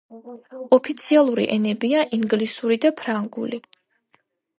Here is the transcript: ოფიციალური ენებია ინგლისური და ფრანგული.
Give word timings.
ოფიციალური 0.77 1.45
ენებია 1.55 2.05
ინგლისური 2.19 2.79
და 2.87 2.91
ფრანგული. 3.03 3.61